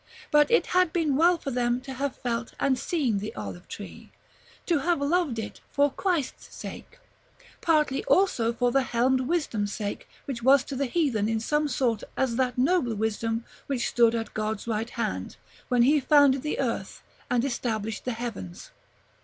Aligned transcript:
But 0.31 0.49
it 0.49 0.65
had 0.73 0.91
been 0.91 1.15
well 1.15 1.37
for 1.37 1.51
them 1.51 1.79
to 1.81 1.93
have 1.93 2.15
felt 2.15 2.53
and 2.59 2.75
seen 2.79 3.19
the 3.19 3.35
olive 3.35 3.67
tree; 3.67 4.09
to 4.65 4.79
have 4.79 4.99
loved 4.99 5.37
it 5.37 5.61
for 5.69 5.91
Christ's 5.91 6.55
sake, 6.55 6.97
partly 7.61 8.03
also 8.05 8.51
for 8.51 8.71
the 8.71 8.81
helmed 8.81 9.21
Wisdom's 9.27 9.71
sake 9.73 10.09
which 10.25 10.41
was 10.41 10.63
to 10.63 10.75
the 10.75 10.87
heathen 10.87 11.29
in 11.29 11.39
some 11.39 11.67
sort 11.67 12.01
as 12.17 12.35
that 12.37 12.57
nobler 12.57 12.95
Wisdom 12.95 13.45
which 13.67 13.89
stood 13.89 14.15
at 14.15 14.33
God's 14.33 14.65
right 14.67 14.89
hand, 14.89 15.37
when 15.67 15.83
He 15.83 15.99
founded 15.99 16.41
the 16.41 16.59
earth 16.59 17.03
and 17.29 17.45
established 17.45 18.03
the 18.03 18.13
heavens. 18.13 18.71